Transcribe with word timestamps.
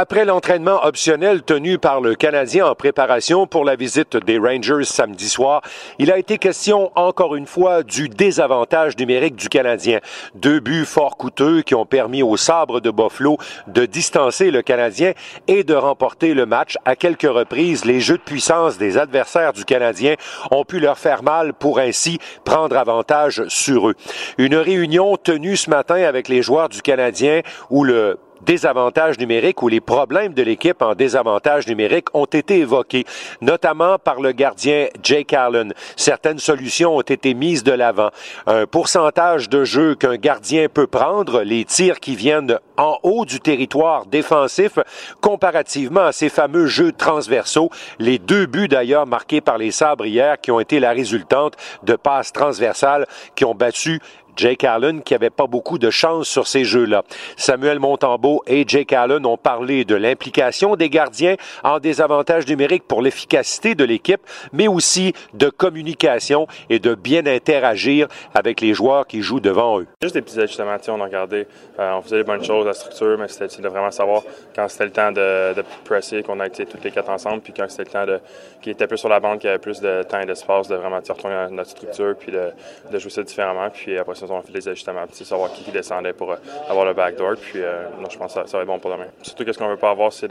Après 0.00 0.24
l'entraînement 0.24 0.84
optionnel 0.84 1.42
tenu 1.42 1.76
par 1.76 2.00
le 2.00 2.14
Canadien 2.14 2.68
en 2.68 2.76
préparation 2.76 3.48
pour 3.48 3.64
la 3.64 3.74
visite 3.74 4.16
des 4.16 4.38
Rangers 4.38 4.84
samedi 4.84 5.28
soir, 5.28 5.60
il 5.98 6.12
a 6.12 6.18
été 6.18 6.38
question 6.38 6.92
encore 6.94 7.34
une 7.34 7.48
fois 7.48 7.82
du 7.82 8.08
désavantage 8.08 8.96
numérique 8.96 9.34
du 9.34 9.48
Canadien. 9.48 9.98
Deux 10.36 10.60
buts 10.60 10.84
fort 10.84 11.16
coûteux 11.16 11.62
qui 11.62 11.74
ont 11.74 11.84
permis 11.84 12.22
au 12.22 12.36
sabre 12.36 12.78
de 12.78 12.92
Buffalo 12.92 13.38
de 13.66 13.86
distancer 13.86 14.52
le 14.52 14.62
Canadien 14.62 15.14
et 15.48 15.64
de 15.64 15.74
remporter 15.74 16.32
le 16.32 16.46
match. 16.46 16.76
À 16.84 16.94
quelques 16.94 17.22
reprises, 17.22 17.84
les 17.84 17.98
jeux 17.98 18.18
de 18.18 18.22
puissance 18.22 18.78
des 18.78 18.98
adversaires 18.98 19.52
du 19.52 19.64
Canadien 19.64 20.14
ont 20.52 20.62
pu 20.62 20.78
leur 20.78 20.96
faire 20.96 21.24
mal 21.24 21.54
pour 21.54 21.80
ainsi 21.80 22.20
prendre 22.44 22.76
avantage 22.76 23.42
sur 23.48 23.88
eux. 23.88 23.96
Une 24.38 24.54
réunion 24.54 25.16
tenue 25.16 25.56
ce 25.56 25.68
matin 25.68 26.04
avec 26.04 26.28
les 26.28 26.40
joueurs 26.40 26.68
du 26.68 26.82
Canadien 26.82 27.40
où 27.68 27.82
le 27.82 28.16
désavantages 28.44 29.18
numériques 29.18 29.62
ou 29.62 29.68
les 29.68 29.80
problèmes 29.80 30.34
de 30.34 30.42
l'équipe 30.42 30.82
en 30.82 30.94
désavantage 30.94 31.66
numérique 31.66 32.14
ont 32.14 32.24
été 32.24 32.58
évoqués, 32.58 33.04
notamment 33.40 33.98
par 33.98 34.20
le 34.20 34.32
gardien 34.32 34.88
Jake 35.02 35.32
Allen. 35.32 35.72
Certaines 35.96 36.38
solutions 36.38 36.96
ont 36.96 37.02
été 37.02 37.34
mises 37.34 37.64
de 37.64 37.72
l'avant. 37.72 38.10
Un 38.46 38.66
pourcentage 38.66 39.48
de 39.48 39.64
jeu 39.64 39.94
qu'un 39.94 40.16
gardien 40.16 40.68
peut 40.68 40.86
prendre, 40.86 41.42
les 41.42 41.64
tirs 41.64 42.00
qui 42.00 42.16
viennent 42.16 42.58
en 42.76 42.98
haut 43.02 43.24
du 43.24 43.40
territoire 43.40 44.06
défensif, 44.06 44.78
comparativement 45.20 46.06
à 46.06 46.12
ces 46.12 46.28
fameux 46.28 46.66
jeux 46.66 46.92
transversaux. 46.92 47.70
Les 47.98 48.18
deux 48.18 48.46
buts 48.46 48.68
d'ailleurs 48.68 49.06
marqués 49.06 49.40
par 49.40 49.58
les 49.58 49.70
sabres 49.70 50.06
hier 50.06 50.40
qui 50.40 50.50
ont 50.50 50.60
été 50.60 50.80
la 50.80 50.92
résultante 50.92 51.56
de 51.82 51.96
passes 51.96 52.32
transversales 52.32 53.06
qui 53.34 53.44
ont 53.44 53.54
battu 53.54 54.00
Jake 54.38 54.62
Allen 54.62 55.02
qui 55.02 55.16
avait 55.16 55.30
pas 55.30 55.48
beaucoup 55.48 55.78
de 55.78 55.90
chance 55.90 56.28
sur 56.28 56.46
ces 56.46 56.62
jeux-là. 56.62 57.02
Samuel 57.36 57.80
Montembeau 57.80 58.44
et 58.46 58.64
Jake 58.66 58.92
Allen 58.92 59.26
ont 59.26 59.36
parlé 59.36 59.84
de 59.84 59.96
l'implication 59.96 60.76
des 60.76 60.88
gardiens 60.88 61.34
en 61.64 61.80
désavantage 61.80 62.46
numérique 62.46 62.84
pour 62.86 63.02
l'efficacité 63.02 63.74
de 63.74 63.82
l'équipe, 63.82 64.20
mais 64.52 64.68
aussi 64.68 65.12
de 65.34 65.48
communication 65.50 66.46
et 66.70 66.78
de 66.78 66.94
bien 66.94 67.26
interagir 67.26 68.06
avec 68.32 68.60
les 68.60 68.74
joueurs 68.74 69.08
qui 69.08 69.22
jouent 69.22 69.40
devant 69.40 69.80
eux. 69.80 69.88
Juste 70.00 70.14
des 70.14 70.22
petits 70.22 70.38
ajustements, 70.38 70.76
on 70.86 71.00
a 71.00 71.04
regardé, 71.04 71.48
euh, 71.80 71.94
on 71.94 72.02
faisait 72.02 72.18
des 72.18 72.24
bonnes 72.24 72.44
choses, 72.44 72.64
la 72.64 72.74
structure, 72.74 73.18
mais 73.18 73.26
c'était 73.26 73.60
de 73.60 73.68
vraiment 73.68 73.90
savoir 73.90 74.22
quand 74.54 74.68
c'était 74.68 74.84
le 74.84 74.92
temps 74.92 75.10
de, 75.10 75.54
de 75.54 75.64
presser, 75.84 76.22
qu'on 76.22 76.38
a 76.38 76.48
toutes 76.48 76.84
les 76.84 76.92
quatre 76.92 77.10
ensemble, 77.10 77.40
puis 77.40 77.52
quand 77.52 77.68
c'était 77.68 77.84
le 77.84 77.90
temps 77.90 78.06
de, 78.06 78.20
qui 78.62 78.70
était 78.70 78.86
plus 78.86 78.98
sur 78.98 79.08
la 79.08 79.18
bande, 79.18 79.40
qui 79.40 79.48
avait 79.48 79.58
plus 79.58 79.80
de 79.80 80.04
temps 80.04 80.20
et 80.20 80.26
d'espace, 80.26 80.68
de 80.68 80.76
vraiment 80.76 80.98
retourner 80.98 81.48
notre 81.50 81.70
structure, 81.70 82.14
puis 82.16 82.30
de, 82.30 82.52
de 82.92 82.98
jouer 83.00 83.10
ça 83.10 83.24
différemment, 83.24 83.68
puis 83.70 83.98
après 83.98 84.14
ça, 84.14 84.27
on 84.30 84.42
fait 84.42 84.52
des 84.52 84.68
ajustements, 84.68 85.06
puis 85.06 85.24
savoir 85.24 85.52
qui, 85.52 85.70
descendait 85.70 86.12
pour 86.12 86.32
euh, 86.32 86.36
avoir 86.68 86.84
le 86.86 86.94
backdoor. 86.94 87.36
Puis 87.36 87.60
euh, 87.62 87.88
non, 88.00 88.08
je 88.08 88.18
pense 88.18 88.34
que 88.34 88.48
ça, 88.48 88.56
va 88.56 88.62
être 88.62 88.68
bon 88.68 88.78
pour 88.78 88.90
demain. 88.90 89.06
Surtout 89.22 89.44
qu'est-ce 89.44 89.58
qu'on 89.58 89.68
veut 89.68 89.76
pas 89.76 89.90
avoir, 89.90 90.12
c'est 90.12 90.28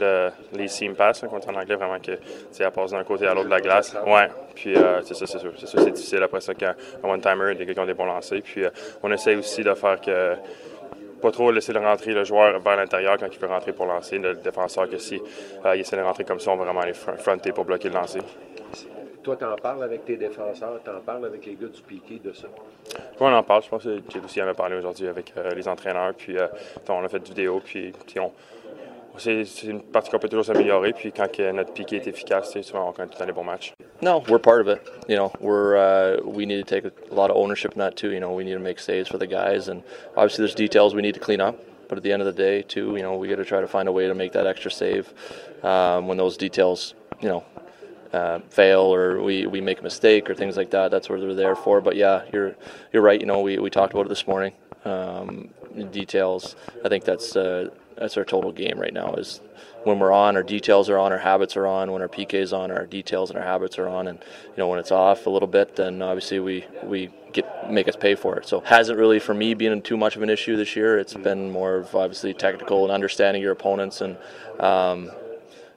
les 0.52 0.68
seam 0.68 0.94
pass, 0.94 1.24
hein, 1.24 1.28
en 1.32 1.54
anglais, 1.54 1.76
vraiment 1.76 1.98
que 1.98 2.12
elle 2.58 2.70
passe 2.70 2.90
d'un 2.90 3.04
côté 3.04 3.26
à 3.26 3.34
l'autre 3.34 3.46
de 3.46 3.50
la 3.50 3.60
glace. 3.60 3.96
Ouais. 4.06 4.28
Puis 4.54 4.76
euh, 4.76 5.02
c'est 5.02 5.14
ça, 5.14 5.26
c'est 5.26 5.38
sûr. 5.38 5.52
C'est 5.56 5.92
difficile 5.92 6.22
après 6.22 6.40
ça 6.40 6.54
quand 6.54 6.72
un 7.04 7.08
one-timer, 7.08 7.54
des 7.54 7.66
gars 7.66 7.74
qui 7.74 7.80
ont 7.80 7.86
des 7.86 7.94
bons 7.94 8.06
lancers. 8.06 8.42
Puis 8.42 8.64
on 9.02 9.10
essaie 9.12 9.36
aussi 9.36 9.62
de 9.62 9.74
faire 9.74 10.00
que 10.00 10.34
pas 11.22 11.30
trop 11.32 11.50
laisser 11.50 11.72
le 11.72 11.80
rentrer 11.80 12.12
le 12.12 12.22
joueur 12.22 12.60
vers 12.60 12.76
l'intérieur 12.76 13.16
quand 13.18 13.26
il 13.32 13.38
veut 13.40 13.48
rentrer 13.48 13.72
pour 13.72 13.86
lancer, 13.86 14.18
le 14.18 14.34
défenseur 14.34 14.88
que 14.88 14.98
si 14.98 15.20
il 15.74 15.80
essaie 15.80 15.96
de 15.96 16.02
rentrer 16.02 16.24
comme 16.24 16.38
ça, 16.38 16.52
on 16.52 16.56
va 16.56 16.64
vraiment 16.64 16.80
aller 16.80 16.94
fronter 16.94 17.52
pour 17.52 17.64
bloquer 17.64 17.88
le 17.88 17.94
lancer. 17.94 18.20
Toi, 19.28 19.36
tu 19.36 19.44
en 19.44 19.56
parles 19.56 19.82
avec 19.82 20.06
tes 20.06 20.16
défenseurs, 20.16 20.80
tu 20.82 20.88
en 20.88 21.00
parles 21.00 21.26
avec 21.26 21.44
les 21.44 21.52
gars 21.52 21.66
du 21.66 21.82
piqué 21.82 22.18
de 22.24 22.32
ça? 22.32 22.48
Oui, 22.96 22.96
on 23.20 23.26
en 23.34 23.42
parle. 23.42 23.62
Je 23.62 23.68
pense 23.68 23.84
que 23.84 24.00
j'ai 24.08 24.20
aussi 24.20 24.40
en 24.40 24.48
a 24.48 24.54
parlé 24.54 24.74
aujourd'hui 24.74 25.06
avec 25.06 25.34
euh, 25.36 25.50
les 25.50 25.68
entraîneurs. 25.68 26.14
Puis 26.14 26.38
euh, 26.38 26.46
on 26.88 27.04
a 27.04 27.08
fait 27.10 27.18
des 27.18 27.28
vidéos. 27.28 27.60
Puis, 27.62 27.92
on, 28.18 28.32
c'est, 29.18 29.44
une 29.64 29.82
partie 29.82 30.10
qu'on 30.10 30.18
peut 30.18 30.30
toujours 30.30 30.46
s'améliorer. 30.46 30.94
Puis 30.94 31.12
quand 31.12 31.28
notre 31.52 31.74
piqué 31.74 31.96
est 31.96 32.06
efficace, 32.06 32.58
souvent 32.62 32.88
on 32.88 32.92
gagne 32.92 33.08
tout 33.08 33.16
le 33.16 33.18
temps 33.18 33.26
les 33.26 33.32
bons 33.32 33.44
matchs. 33.44 33.74
No, 34.00 34.24
we're 34.30 34.40
part 34.40 34.62
of 34.62 34.68
it. 34.68 34.80
You 35.10 35.16
know, 35.16 35.30
we're 35.40 35.76
uh, 35.76 36.22
we 36.24 36.46
need 36.46 36.66
to 36.66 36.74
take 36.74 36.86
a 36.86 37.14
lot 37.14 37.28
of 37.28 37.36
ownership 37.36 37.72
in 37.74 37.80
that 37.80 37.96
too. 37.96 38.12
You 38.12 38.20
know, 38.20 38.32
we 38.32 38.44
need 38.44 38.54
to 38.54 38.60
make 38.60 38.80
saves 38.80 39.10
for 39.10 39.18
the 39.18 39.26
guys, 39.26 39.68
and 39.68 39.82
obviously 40.16 40.46
there's 40.46 40.54
details 40.54 40.94
we 40.94 41.02
need 41.02 41.16
to 41.16 41.20
clean 41.20 41.42
up. 41.42 41.54
But 41.90 41.98
at 41.98 42.02
the 42.02 42.12
end 42.12 42.22
of 42.22 42.26
the 42.34 42.42
day, 42.42 42.62
too, 42.62 42.96
you 42.96 43.02
know, 43.02 43.14
we 43.18 43.28
got 43.28 43.36
to 43.36 43.44
try 43.44 43.60
to 43.60 43.68
find 43.68 43.88
a 43.88 43.92
way 43.92 44.06
to 44.06 44.14
make 44.14 44.32
that 44.32 44.46
extra 44.46 44.70
save 44.70 45.12
um, 45.62 46.08
when 46.08 46.16
those 46.16 46.38
details, 46.38 46.94
you 47.20 47.28
know, 47.28 47.44
uh, 48.12 48.40
fail 48.50 48.82
or 48.82 49.22
we, 49.22 49.46
we 49.46 49.60
make 49.60 49.80
a 49.80 49.82
mistake 49.82 50.28
or 50.30 50.34
things 50.34 50.56
like 50.56 50.70
that. 50.70 50.90
That's 50.90 51.08
what 51.08 51.20
they're 51.20 51.34
there 51.34 51.56
for. 51.56 51.80
But 51.80 51.96
yeah, 51.96 52.22
you're 52.32 52.56
you're 52.92 53.02
right. 53.02 53.20
You 53.20 53.26
know, 53.26 53.40
we, 53.40 53.58
we 53.58 53.70
talked 53.70 53.92
about 53.92 54.06
it 54.06 54.08
this 54.08 54.26
morning. 54.26 54.52
Um, 54.84 55.50
details. 55.90 56.56
I 56.84 56.88
think 56.88 57.04
that's 57.04 57.36
uh, 57.36 57.68
that's 57.96 58.16
our 58.16 58.24
total 58.24 58.52
game 58.52 58.78
right 58.78 58.92
now. 58.92 59.14
Is 59.14 59.40
when 59.84 59.98
we're 59.98 60.12
on, 60.12 60.36
our 60.36 60.42
details 60.42 60.88
are 60.88 60.98
on, 60.98 61.12
our 61.12 61.18
habits 61.18 61.56
are 61.56 61.66
on. 61.66 61.92
When 61.92 62.02
our 62.02 62.08
PK 62.08 62.34
is 62.34 62.52
on, 62.52 62.70
our 62.70 62.86
details 62.86 63.30
and 63.30 63.38
our 63.38 63.44
habits 63.44 63.78
are 63.78 63.88
on. 63.88 64.08
And 64.08 64.18
you 64.18 64.56
know, 64.56 64.68
when 64.68 64.78
it's 64.78 64.92
off 64.92 65.26
a 65.26 65.30
little 65.30 65.48
bit, 65.48 65.76
then 65.76 66.02
obviously 66.02 66.40
we 66.40 66.64
we 66.82 67.10
get 67.32 67.70
make 67.70 67.88
us 67.88 67.96
pay 67.96 68.14
for 68.14 68.36
it. 68.36 68.46
So 68.46 68.60
hasn't 68.60 68.98
really 68.98 69.18
for 69.18 69.34
me 69.34 69.54
been 69.54 69.82
too 69.82 69.96
much 69.96 70.16
of 70.16 70.22
an 70.22 70.30
issue 70.30 70.56
this 70.56 70.76
year. 70.76 70.98
It's 70.98 71.14
been 71.14 71.50
more 71.50 71.76
of 71.76 71.94
obviously 71.94 72.34
technical 72.34 72.84
and 72.84 72.92
understanding 72.92 73.42
your 73.42 73.52
opponents 73.52 74.00
and. 74.00 74.16
Um, 74.60 75.10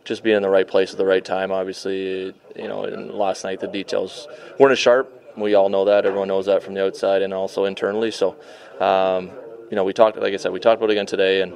just 0.04 0.24
being 0.24 0.36
in 0.36 0.42
the 0.42 0.50
right 0.50 0.68
place 0.68 0.92
at 0.92 0.98
the 0.98 1.06
right 1.06 1.24
time. 1.24 1.52
Obviously, 1.52 2.34
you 2.56 2.68
know, 2.68 2.82
last 2.82 3.44
night 3.44 3.60
the 3.60 3.68
details 3.68 4.28
weren't 4.60 4.72
as 4.72 4.80
sharp. 4.80 5.18
We 5.38 5.56
all 5.56 5.70
know 5.70 5.86
that. 5.86 6.06
Everyone 6.06 6.28
knows 6.28 6.48
that 6.48 6.64
from 6.64 6.74
the 6.74 6.86
outside 6.86 7.22
and 7.22 7.34
also 7.34 7.66
internally. 7.66 8.12
So, 8.12 8.36
um, 8.80 9.32
you 9.70 9.76
know, 9.76 9.84
we 9.84 9.94
talked, 9.94 10.18
like 10.18 10.34
I 10.34 10.38
said, 10.38 10.52
we 10.52 10.60
talked 10.60 10.80
about 10.80 10.90
it 10.90 10.94
again 10.94 11.06
today, 11.06 11.42
and 11.42 11.54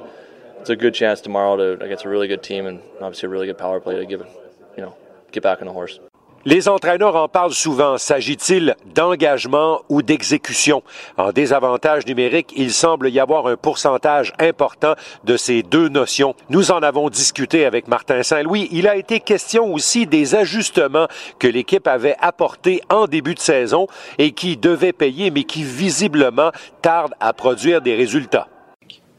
it's 0.60 0.70
a 0.70 0.76
good 0.76 0.94
chance 0.94 1.20
tomorrow 1.20 1.56
to 1.56 1.84
against 1.84 2.04
a 2.04 2.08
really 2.08 2.28
good 2.28 2.42
team 2.42 2.66
and 2.66 2.80
obviously 3.00 3.26
a 3.26 3.30
really 3.30 3.46
good 3.46 3.58
power 3.58 3.80
play 3.80 3.96
to 3.96 4.06
give 4.06 4.22
it, 4.22 4.28
you 4.76 4.82
know, 4.82 4.96
get 5.32 5.42
back 5.42 5.60
on 5.60 5.66
the 5.66 5.72
horse. 5.72 6.00
Les 6.46 6.68
entraîneurs 6.68 7.16
en 7.16 7.26
parlent 7.26 7.50
souvent. 7.50 7.98
S'agit-il 7.98 8.76
d'engagement 8.94 9.82
ou 9.88 10.00
d'exécution? 10.00 10.84
En 11.16 11.32
désavantage 11.32 12.06
numérique, 12.06 12.52
il 12.54 12.72
semble 12.72 13.08
y 13.08 13.18
avoir 13.18 13.48
un 13.48 13.56
pourcentage 13.56 14.32
important 14.38 14.94
de 15.24 15.36
ces 15.36 15.64
deux 15.64 15.88
notions. 15.88 16.36
Nous 16.48 16.70
en 16.70 16.84
avons 16.84 17.10
discuté 17.10 17.66
avec 17.66 17.88
Martin 17.88 18.22
Saint-Louis. 18.22 18.68
Il 18.70 18.86
a 18.86 18.94
été 18.94 19.18
question 19.18 19.74
aussi 19.74 20.06
des 20.06 20.36
ajustements 20.36 21.08
que 21.40 21.48
l'équipe 21.48 21.88
avait 21.88 22.14
apportés 22.20 22.80
en 22.90 23.08
début 23.08 23.34
de 23.34 23.40
saison 23.40 23.88
et 24.18 24.30
qui 24.30 24.56
devaient 24.56 24.92
payer, 24.92 25.32
mais 25.32 25.42
qui 25.42 25.64
visiblement 25.64 26.52
tardent 26.80 27.14
à 27.18 27.32
produire 27.32 27.80
des 27.80 27.96
résultats. 27.96 28.46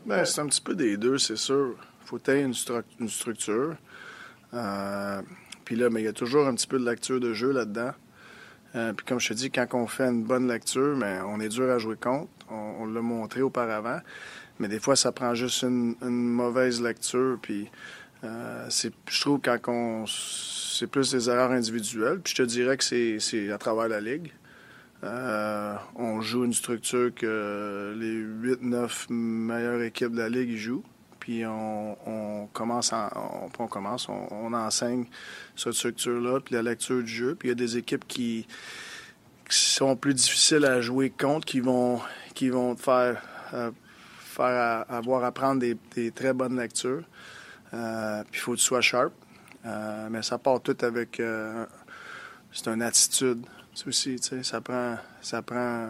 Ben, 0.06 0.24
c'est 0.24 0.40
un 0.40 0.48
petit 0.48 0.62
peu 0.62 0.76
des 0.76 0.96
deux, 0.96 1.18
c'est 1.18 1.36
sûr. 1.36 1.76
Il 2.04 2.08
faut 2.08 2.22
une, 2.26 2.54
une 3.02 3.10
structure. 3.10 3.76
Euh 4.54 5.20
puis 5.68 5.76
là, 5.76 5.90
mais 5.90 6.00
il 6.00 6.06
y 6.06 6.08
a 6.08 6.14
toujours 6.14 6.48
un 6.48 6.56
petit 6.56 6.66
peu 6.66 6.80
de 6.80 6.90
lecture 6.90 7.20
de 7.20 7.34
jeu 7.34 7.52
là-dedans. 7.52 7.92
Euh, 8.78 8.94
puis 8.94 9.06
comme 9.06 9.20
je 9.20 9.28
te 9.28 9.34
dis, 9.34 9.52
quand 9.52 9.68
on 9.74 9.86
fait 9.86 10.06
une 10.06 10.24
bonne 10.24 10.48
lecture, 10.48 10.96
mais 10.96 11.20
on 11.26 11.42
est 11.42 11.50
dur 11.50 11.70
à 11.70 11.78
jouer 11.78 11.98
contre. 11.98 12.30
On, 12.50 12.86
l'a 12.86 13.02
montré 13.02 13.42
auparavant. 13.42 14.00
Mais 14.60 14.70
des 14.70 14.80
fois, 14.80 14.96
ça 14.96 15.12
prend 15.12 15.34
juste 15.34 15.64
une, 15.64 15.98
mauvaise 16.00 16.82
lecture. 16.82 17.38
Puis 17.42 17.70
euh, 18.24 18.70
je 18.70 19.20
trouve 19.20 19.42
quand 19.44 19.58
on, 19.68 20.06
c'est 20.08 20.88
plus 20.88 21.12
des 21.12 21.30
erreurs 21.30 21.52
individuelles. 21.52 22.22
Puis 22.24 22.34
je 22.38 22.44
te 22.44 22.48
dirais 22.48 22.78
que 22.78 22.86
c'est, 22.86 23.52
à 23.52 23.58
travers 23.58 23.90
la 23.90 24.00
ligue. 24.00 24.32
Euh, 25.04 25.76
on 25.98 26.22
joue 26.22 26.46
une 26.46 26.54
structure 26.54 27.14
que 27.14 27.94
les 28.00 28.56
8-9 28.56 29.12
meilleures 29.12 29.82
équipes 29.82 30.14
de 30.14 30.20
la 30.20 30.30
ligue 30.30 30.56
jouent 30.56 30.86
puis 31.28 31.44
on, 31.46 32.48
commence, 32.54 32.94
on, 32.94 33.68
commence, 33.68 34.08
on, 34.08 34.54
enseigne 34.54 35.08
cette 35.58 35.74
structure-là, 35.74 36.40
puis 36.40 36.56
la 36.56 36.62
lecture 36.62 37.04
du 37.04 37.08
jeu. 37.10 37.36
Puis 37.36 37.50
il 37.50 37.52
y 37.52 37.52
a 37.52 37.56
des 37.56 37.76
équipes 37.76 38.08
qui, 38.08 38.48
sont 39.50 39.98
plus 39.98 40.14
difficiles 40.14 40.64
à 40.64 40.80
jouer 40.80 41.10
contre, 41.10 41.46
qui 41.46 41.60
vont, 41.60 42.00
qui 42.34 42.50
te 42.50 42.76
faire, 42.78 43.22
euh, 43.54 43.72
avoir 44.88 45.26
à 45.26 45.34
prendre 45.34 45.60
des, 45.60 46.12
très 46.12 46.32
bonnes 46.32 46.58
lectures. 46.58 47.04
Euh, 47.74 48.24
puis 48.32 48.40
il 48.40 48.42
faut 48.42 48.54
que 48.54 48.60
tu 48.60 48.64
sois 48.64 48.80
sharp. 48.80 49.12
Euh, 49.66 50.08
mais 50.10 50.22
ça 50.22 50.38
part 50.38 50.62
tout 50.62 50.78
avec. 50.80 51.22
c'est 52.54 52.70
une 52.70 52.82
attitude. 52.82 53.46
aussi, 53.86 54.16
tu 54.16 54.30
sais, 54.30 54.44
ça 54.44 54.62
prend, 54.62 54.96
ça 55.22 55.42
prend 55.42 55.90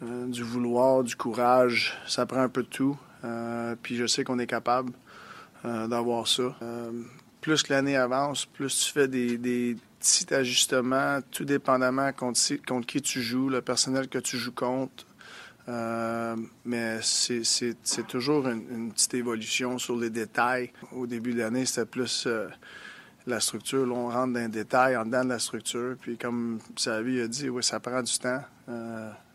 du 0.00 0.44
vouloir, 0.44 1.02
du 1.02 1.16
courage, 1.16 1.98
ça 2.06 2.24
prend 2.24 2.42
un 2.42 2.48
peu 2.48 2.62
de 2.62 2.68
tout. 2.68 2.96
Euh, 3.26 3.74
puis 3.80 3.96
je 3.96 4.06
sais 4.06 4.24
qu'on 4.24 4.38
est 4.38 4.46
capable 4.46 4.92
euh, 5.64 5.86
d'avoir 5.86 6.28
ça. 6.28 6.54
Euh, 6.62 6.90
plus 7.40 7.68
l'année 7.68 7.96
avance, 7.96 8.46
plus 8.46 8.86
tu 8.86 8.92
fais 8.92 9.08
des, 9.08 9.76
petits 9.98 10.32
ajustements, 10.34 11.20
tout 11.30 11.44
dépendamment 11.44 12.12
contre, 12.12 12.86
qui 12.86 13.02
tu 13.02 13.22
joues, 13.22 13.48
le 13.48 13.62
personnel 13.62 14.08
que 14.08 14.18
tu 14.18 14.36
joues 14.36 14.52
contre. 14.52 15.06
mais 16.64 16.98
c'est 17.02 18.06
toujours 18.06 18.48
une, 18.48 18.92
petite 18.92 19.14
évolution 19.14 19.78
sur 19.78 19.96
les 19.96 20.10
détails. 20.10 20.72
Au 20.92 21.06
début 21.06 21.34
de 21.34 21.38
l'année, 21.38 21.66
c'était 21.66 21.86
plus 21.86 22.28
la 23.26 23.40
structure. 23.40 23.86
Là, 23.86 23.94
on 23.94 24.08
rentre 24.08 24.34
dans 24.34 24.40
les 24.40 24.48
détails, 24.48 24.96
en 24.96 25.04
dedans 25.04 25.24
de 25.24 25.30
la 25.30 25.38
structure. 25.38 25.96
Puis 26.00 26.18
comme 26.18 26.58
Savi 26.76 27.20
a 27.20 27.28
dit, 27.28 27.48
oui, 27.48 27.62
ça 27.62 27.80
prend 27.80 28.02
du 28.02 28.18
temps. 28.18 28.42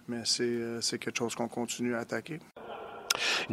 mais 0.08 0.24
c'est 0.26 1.00
quelque 1.00 1.18
chose 1.18 1.34
qu'on 1.36 1.48
continue 1.48 1.96
à 1.96 2.00
attaquer. 2.00 2.40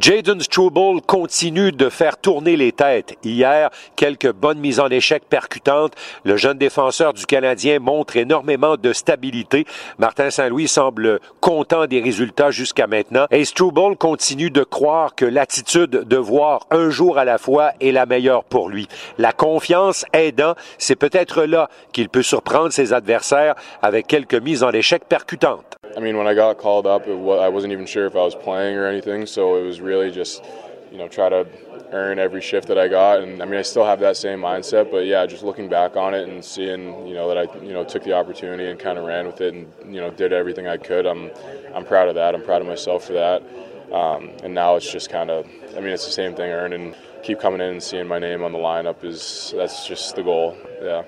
Jaden 0.00 0.38
Struble 0.40 1.00
continue 1.00 1.72
de 1.72 1.88
faire 1.88 2.18
tourner 2.18 2.56
les 2.56 2.70
têtes. 2.70 3.16
Hier, 3.24 3.70
quelques 3.96 4.32
bonnes 4.32 4.60
mises 4.60 4.78
en 4.78 4.88
échec 4.88 5.24
percutantes. 5.28 5.94
Le 6.24 6.36
jeune 6.36 6.56
défenseur 6.56 7.14
du 7.14 7.26
Canadien 7.26 7.80
montre 7.80 8.16
énormément 8.16 8.76
de 8.76 8.92
stabilité. 8.92 9.66
Martin 9.98 10.30
Saint-Louis 10.30 10.68
semble 10.68 11.18
content 11.40 11.86
des 11.86 12.00
résultats 12.00 12.52
jusqu'à 12.52 12.86
maintenant. 12.86 13.26
Et 13.32 13.44
Struble 13.44 13.96
continue 13.96 14.50
de 14.50 14.62
croire 14.62 15.16
que 15.16 15.24
l'attitude 15.24 15.90
de 15.90 16.16
voir 16.16 16.66
un 16.70 16.90
jour 16.90 17.18
à 17.18 17.24
la 17.24 17.38
fois 17.38 17.72
est 17.80 17.92
la 17.92 18.06
meilleure 18.06 18.44
pour 18.44 18.68
lui. 18.68 18.86
La 19.18 19.32
confiance 19.32 20.04
aidant, 20.12 20.54
c'est 20.78 20.96
peut-être 20.96 21.42
là 21.42 21.68
qu'il 21.92 22.08
peut 22.08 22.22
surprendre 22.22 22.72
ses 22.72 22.92
adversaires 22.92 23.56
avec 23.82 24.06
quelques 24.06 24.34
mises 24.34 24.62
en 24.62 24.70
échec 24.70 25.04
percutantes. 25.08 25.77
I 25.98 26.00
mean, 26.00 26.16
when 26.16 26.28
I 26.28 26.34
got 26.34 26.58
called 26.58 26.86
up, 26.86 27.08
I 27.08 27.48
wasn't 27.48 27.72
even 27.72 27.84
sure 27.84 28.06
if 28.06 28.14
I 28.14 28.20
was 28.20 28.36
playing 28.36 28.76
or 28.76 28.86
anything, 28.86 29.26
so 29.26 29.56
it 29.56 29.64
was 29.64 29.80
really 29.80 30.12
just, 30.12 30.44
you 30.92 30.96
know, 30.96 31.08
try 31.08 31.28
to 31.28 31.44
earn 31.90 32.20
every 32.20 32.40
shift 32.40 32.68
that 32.68 32.78
I 32.78 32.86
got. 32.86 33.20
And 33.20 33.42
I 33.42 33.46
mean, 33.46 33.58
I 33.58 33.62
still 33.62 33.84
have 33.84 33.98
that 33.98 34.16
same 34.16 34.38
mindset, 34.38 34.92
but 34.92 35.06
yeah, 35.06 35.26
just 35.26 35.42
looking 35.42 35.68
back 35.68 35.96
on 35.96 36.14
it 36.14 36.28
and 36.28 36.44
seeing, 36.44 37.04
you 37.04 37.14
know, 37.14 37.26
that 37.26 37.36
I, 37.36 37.64
you 37.64 37.72
know, 37.72 37.82
took 37.82 38.04
the 38.04 38.12
opportunity 38.12 38.70
and 38.70 38.78
kind 38.78 38.96
of 38.96 39.06
ran 39.06 39.26
with 39.26 39.40
it 39.40 39.54
and, 39.54 39.72
you 39.92 40.00
know, 40.00 40.08
did 40.12 40.32
everything 40.32 40.68
I 40.68 40.76
could. 40.76 41.04
I'm, 41.04 41.32
I'm 41.74 41.84
proud 41.84 42.06
of 42.06 42.14
that. 42.14 42.32
I'm 42.32 42.44
proud 42.44 42.62
of 42.62 42.68
myself 42.68 43.04
for 43.04 43.14
that. 43.14 43.42
Um, 43.92 44.30
and 44.44 44.54
now 44.54 44.76
it's 44.76 44.92
just 44.92 45.10
kind 45.10 45.30
of, 45.30 45.48
I 45.76 45.80
mean, 45.80 45.88
it's 45.88 46.06
the 46.06 46.12
same 46.12 46.36
thing, 46.36 46.52
earning, 46.52 46.94
keep 47.24 47.40
coming 47.40 47.60
in 47.60 47.70
and 47.70 47.82
seeing 47.82 48.06
my 48.06 48.20
name 48.20 48.44
on 48.44 48.52
the 48.52 48.58
lineup 48.58 49.02
is, 49.02 49.52
that's 49.56 49.84
just 49.84 50.14
the 50.14 50.22
goal. 50.22 50.56
Yeah. 50.80 51.02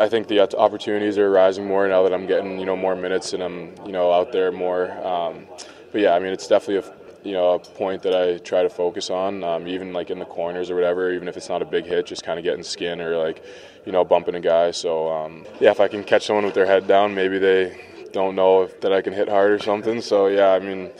I 0.00 0.08
think 0.08 0.28
the 0.28 0.40
opportunities 0.58 1.18
are 1.18 1.30
rising 1.30 1.66
more 1.66 1.88
now 1.88 2.02
that 2.02 2.12
I'm 2.12 2.26
getting, 2.26 2.58
you 2.58 2.66
know, 2.66 2.76
more 2.76 2.94
minutes 2.94 3.32
and 3.32 3.42
I'm, 3.42 3.74
you 3.84 3.92
know, 3.92 4.12
out 4.12 4.32
there 4.32 4.52
more. 4.52 4.92
Um, 5.06 5.46
but 5.92 6.00
yeah, 6.00 6.14
I 6.14 6.18
mean, 6.18 6.32
it's 6.32 6.46
definitely 6.46 6.88
a 6.88 6.96
you 7.26 7.32
know 7.32 7.54
a 7.54 7.58
point 7.58 8.02
that 8.02 8.14
I 8.14 8.38
try 8.38 8.62
to 8.62 8.68
focus 8.68 9.10
on, 9.10 9.42
um, 9.42 9.66
even 9.66 9.92
like 9.92 10.10
in 10.10 10.20
the 10.20 10.24
corners 10.24 10.70
or 10.70 10.76
whatever. 10.76 11.12
Even 11.12 11.26
if 11.26 11.36
it's 11.36 11.48
not 11.48 11.60
a 11.60 11.64
big 11.64 11.84
hit, 11.84 12.06
just 12.06 12.22
kind 12.22 12.38
of 12.38 12.44
getting 12.44 12.62
skin 12.62 13.00
or 13.00 13.16
like 13.16 13.44
you 13.84 13.92
know 13.92 14.04
bumping 14.04 14.36
a 14.36 14.40
guy. 14.40 14.70
So 14.70 15.08
um, 15.08 15.44
yeah, 15.60 15.72
if 15.72 15.80
I 15.80 15.88
can 15.88 16.04
catch 16.04 16.26
someone 16.26 16.44
with 16.44 16.54
their 16.54 16.66
head 16.66 16.86
down, 16.86 17.14
maybe 17.14 17.38
they 17.38 17.80
don't 18.12 18.36
know 18.36 18.62
if, 18.62 18.80
that 18.80 18.92
I 18.92 19.02
can 19.02 19.12
hit 19.12 19.28
hard 19.28 19.50
or 19.50 19.58
something. 19.58 20.00
So 20.00 20.28
yeah, 20.28 20.50
I 20.50 20.60
mean, 20.60 20.90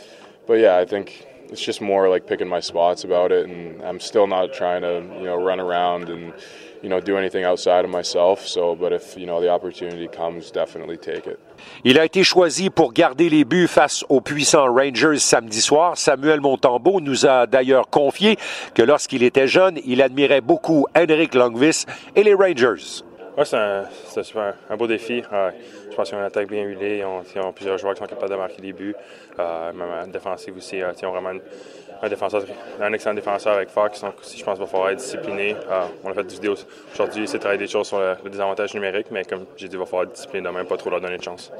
but 0.46 0.54
yeah, 0.54 0.76
I 0.76 0.84
think 0.84 1.26
it's 1.48 1.62
just 1.62 1.80
more 1.80 2.08
like 2.08 2.26
picking 2.26 2.48
my 2.48 2.60
spots 2.60 3.04
about 3.04 3.30
it, 3.30 3.48
and 3.48 3.80
I'm 3.82 4.00
still 4.00 4.26
not 4.26 4.52
trying 4.52 4.82
to 4.82 5.02
you 5.18 5.26
know 5.26 5.36
run 5.36 5.60
around 5.60 6.08
and 6.08 6.34
you 6.86 6.90
know 6.92 7.00
do 7.00 7.16
anything 7.16 7.44
outside 7.44 7.84
of 7.84 7.90
myself. 7.90 8.46
So, 8.46 8.76
but 8.76 8.92
if 8.92 9.16
you 9.16 9.26
know 9.26 9.40
the 9.40 9.50
opportunity 9.50 10.08
comes, 10.08 10.52
definitely 10.52 10.98
take 10.98 11.26
it. 11.26 11.38
Il 11.84 11.98
a 11.98 12.04
été 12.04 12.22
choisi 12.22 12.70
pour 12.70 12.92
garder 12.92 13.28
les 13.28 13.44
buts 13.44 13.66
face 13.66 14.04
aux 14.08 14.20
puissants 14.20 14.72
Rangers 14.72 15.18
samedi 15.18 15.60
soir. 15.60 15.96
Samuel 15.96 16.40
Montembeau 16.40 17.00
nous 17.00 17.26
a 17.26 17.46
d'ailleurs 17.46 17.90
confié 17.90 18.36
que 18.74 18.82
lorsqu'il 18.82 19.24
était 19.24 19.48
jeune, 19.48 19.78
il 19.84 20.00
admirait 20.00 20.40
beaucoup 20.40 20.86
Henrik 20.96 21.34
Longvis 21.34 21.86
et 22.14 22.22
les 22.22 22.34
Rangers. 22.34 23.02
Oui, 23.36 23.44
c'est 23.44 23.56
un, 23.56 23.82
un, 23.82 24.54
un, 24.70 24.76
beau 24.78 24.86
défi. 24.86 25.22
Euh, 25.30 25.50
je 25.90 25.94
pense 25.94 26.08
qu'ils 26.08 26.16
ont 26.16 26.20
une 26.20 26.26
attaque 26.26 26.48
bien 26.48 26.62
huilée. 26.62 26.98
Ils 26.98 27.04
ont, 27.04 27.22
ils 27.34 27.40
ont, 27.40 27.52
plusieurs 27.52 27.76
joueurs 27.76 27.92
qui 27.92 27.98
sont 27.98 28.06
capables 28.06 28.30
de 28.30 28.36
marquer 28.36 28.62
des 28.62 28.72
buts. 28.72 28.94
Euh, 29.38 29.72
même 29.74 29.88
en 29.90 30.06
défensive 30.06 30.56
aussi. 30.56 30.80
Euh, 30.80 30.92
ils 30.98 31.06
ont 31.06 31.10
vraiment 31.10 31.32
une, 31.32 31.42
un, 32.02 32.08
défenseur, 32.08 32.42
un 32.80 32.92
excellent 32.92 33.14
défenseur 33.14 33.54
avec 33.54 33.70
Fox. 33.70 34.00
Donc, 34.00 34.14
je 34.22 34.44
pense 34.44 34.54
qu'il 34.54 34.64
va 34.64 34.66
falloir 34.66 34.90
être 34.90 34.98
discipliné. 34.98 35.56
Euh, 35.70 35.82
on 36.04 36.10
a 36.10 36.14
fait 36.14 36.24
des 36.24 36.34
vidéos 36.34 36.54
aujourd'hui, 36.92 37.26
c'est 37.26 37.38
de 37.38 37.40
travailler 37.40 37.58
des 37.58 37.66
choses 37.66 37.88
sur 37.88 37.98
le, 37.98 38.14
le 38.22 38.30
désavantage 38.30 38.74
numérique, 38.74 39.06
mais 39.10 39.24
comme 39.24 39.46
j'ai 39.56 39.68
dit, 39.68 39.76
il 39.76 39.78
va 39.78 39.86
falloir 39.86 40.04
être 40.04 40.12
discipliné 40.12 40.46
de 40.46 40.52
même, 40.52 40.66
pas 40.66 40.76
trop 40.76 40.90
leur 40.90 41.00
donner 41.00 41.18
de 41.18 41.22
chance. 41.22 41.52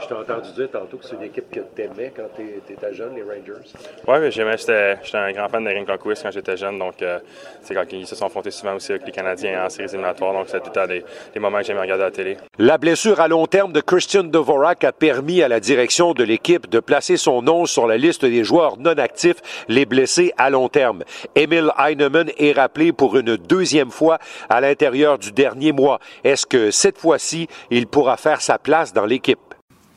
Je 0.00 0.06
t'ai 0.06 0.14
entendu 0.14 0.52
dire 0.52 0.70
tantôt 0.70 0.96
que 0.96 1.04
c'est 1.04 1.16
une 1.16 1.24
équipe 1.24 1.50
que 1.50 1.60
tu 1.74 1.82
aimais 1.82 2.12
quand 2.14 2.28
tu 2.36 2.72
étais 2.72 2.94
jeune, 2.94 3.14
les 3.14 3.22
Rangers. 3.22 3.64
Oui, 4.06 4.30
j'aimais. 4.30 4.56
J'étais 4.56 4.98
un 5.14 5.32
grand 5.32 5.48
fan 5.48 5.64
de 5.64 5.70
Ring 5.70 5.86
Conquist 5.86 6.22
quand 6.22 6.30
j'étais 6.30 6.56
jeune. 6.56 6.78
Donc, 6.78 7.02
euh, 7.02 7.18
c'est 7.62 7.74
quand 7.74 7.84
ils 7.92 8.06
se 8.06 8.14
sont 8.14 8.26
affrontés 8.26 8.50
souvent 8.50 8.74
aussi 8.74 8.92
avec 8.92 9.06
les 9.06 9.12
Canadiens 9.12 9.64
en 9.64 9.68
séries 9.68 9.88
éliminatoires. 9.88 10.32
Donc, 10.32 10.48
c'était 10.48 10.70
tout 10.70 10.78
à 10.78 10.86
des, 10.86 11.04
des 11.32 11.40
moments 11.40 11.58
que 11.58 11.64
j'aimais 11.64 11.80
regarder 11.80 12.04
à 12.04 12.06
la 12.06 12.12
télé. 12.12 12.36
La 12.58 12.78
blessure 12.78 13.20
à 13.20 13.28
long 13.28 13.46
terme 13.46 13.72
de 13.72 13.80
Christian 13.80 14.24
Dvorak 14.24 14.84
a 14.84 14.92
permis 14.92 15.42
à 15.42 15.48
la 15.48 15.60
direction 15.60 16.12
de 16.12 16.22
l'équipe 16.22 16.68
de 16.68 16.80
placer 16.80 17.16
son 17.16 17.42
nom 17.42 17.66
sur 17.66 17.86
la 17.86 17.96
liste 17.96 18.24
des 18.24 18.44
joueurs 18.44 18.76
non 18.78 18.98
actifs, 18.98 19.64
les 19.68 19.77
blessés 19.84 20.32
à 20.36 20.50
long 20.50 20.68
terme. 20.68 21.04
Emil 21.34 21.70
Heinemann 21.78 22.30
est 22.36 22.52
rappelé 22.52 22.92
pour 22.92 23.16
une 23.16 23.36
deuxième 23.36 23.90
fois 23.90 24.18
à 24.48 24.60
l'intérieur 24.60 25.18
du 25.18 25.32
dernier 25.32 25.72
mois. 25.72 26.00
Est-ce 26.24 26.46
que 26.46 26.70
cette 26.70 26.98
fois-ci, 26.98 27.48
il 27.70 27.86
pourra 27.86 28.16
faire 28.16 28.40
sa 28.40 28.58
place 28.58 28.92
dans 28.92 29.06
l'équipe? 29.06 29.38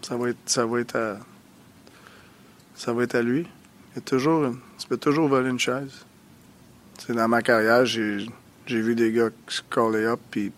Ça 0.01 0.18
va 0.18 0.30
être, 0.30 0.38
ça 0.45 0.66
va 0.66 0.80
être 0.80 0.95
à, 0.95 1.18
ça 2.75 2.94
va 2.94 3.04
être 3.04 3.16
à 3.16 3.22
lui. 3.22 3.48
Il 3.95 4.00
y 4.00 4.01
toujours, 4.01 4.51
tu 4.89 4.98
toujours 4.98 5.28
voler 5.28 5.50
une 5.50 5.60
chaise. 5.60 6.06
C'est 6.98 7.13
dans 7.13 7.28
ma 7.28 7.42
carrière, 7.42 7.86
j'ai, 7.86 8.28
vu 8.68 8.95
des 8.95 9.12
gars 9.12 9.30
se 9.48 9.62
coller 9.69 10.06
up 10.06 10.19
puis 10.30 10.51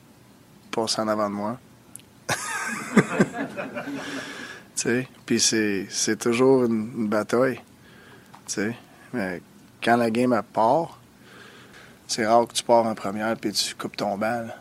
passer 0.72 1.02
en 1.02 1.08
avant 1.08 1.30
de 1.30 1.36
moi. 1.36 1.58
puis 5.25 5.40
c'est, 5.40 5.88
c'est 5.90 6.20
toujours 6.20 6.66
une, 6.66 6.92
une 6.98 7.08
bataille. 7.08 7.62
sais. 8.46 8.75
Mais 9.13 9.42
quand 9.83 9.98
la 9.98 10.10
game 10.10 10.42
part, 10.54 11.00
c'est 12.07 12.25
rare 12.25 12.48
que 12.48 12.54
tu 12.54 12.63
pars 12.63 12.86
en 12.86 12.95
première 12.95 13.36
puis 13.38 13.51
tu 13.51 13.75
coupes 13.75 13.95
ton 13.95 14.18
bal. 14.18 14.56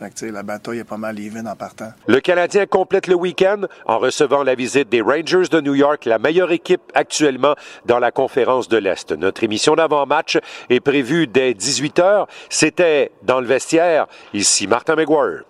la 0.00 0.42
bataille 0.42 0.78
est 0.78 0.84
pas 0.84 0.96
mal 0.96 1.18
even 1.18 1.46
en 1.46 1.54
partant. 1.54 1.92
Le 2.06 2.20
Canadien 2.20 2.66
complète 2.66 3.06
le 3.06 3.14
week-end 3.14 3.62
en 3.86 3.98
recevant 3.98 4.42
la 4.42 4.54
visite 4.54 4.88
des 4.88 5.00
Rangers 5.00 5.48
de 5.50 5.60
New 5.60 5.74
York, 5.74 6.04
la 6.04 6.18
meilleure 6.18 6.52
équipe 6.52 6.82
actuellement 6.94 7.54
dans 7.86 7.98
la 7.98 8.10
conférence 8.10 8.68
de 8.68 8.78
l'Est. 8.78 9.12
Notre 9.12 9.44
émission 9.44 9.74
d'avant-match 9.74 10.38
est 10.70 10.80
prévue 10.80 11.26
dès 11.26 11.54
18 11.54 11.98
h. 11.98 12.26
C'était 12.50 13.12
dans 13.22 13.40
le 13.40 13.46
vestiaire. 13.46 14.06
Ici 14.32 14.66
Martin 14.66 14.96
McGuire. 14.96 15.44